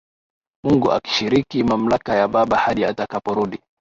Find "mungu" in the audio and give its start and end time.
0.63-0.91